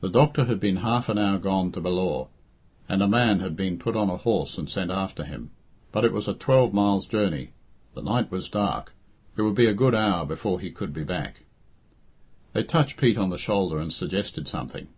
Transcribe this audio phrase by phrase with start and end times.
[0.00, 2.26] The doctor had been half an hour gone to Ballaugh,
[2.88, 5.50] and a man had been put on a horse and sent after him.
[5.92, 7.50] But it was a twelve miles' journey;
[7.94, 8.94] the night was dark;
[9.36, 11.44] it would be a good hour before he could be back.
[12.52, 14.88] They touched Pete on the shoulder and suggested something.